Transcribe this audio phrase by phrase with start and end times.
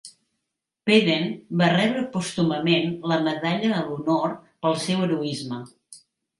[0.89, 1.27] Peden
[1.61, 5.65] va rebre pòstumament la Medalla a l'Honor pel seu heroisme.